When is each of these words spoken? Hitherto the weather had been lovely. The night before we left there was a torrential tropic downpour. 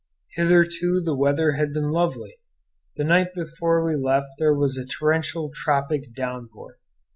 Hitherto 0.31 0.99
the 0.99 1.13
weather 1.15 1.51
had 1.51 1.73
been 1.73 1.91
lovely. 1.91 2.39
The 2.95 3.03
night 3.03 3.35
before 3.35 3.85
we 3.85 3.95
left 3.95 4.29
there 4.39 4.51
was 4.55 4.75
a 4.75 4.83
torrential 4.87 5.51
tropic 5.53 6.15
downpour. 6.15 6.79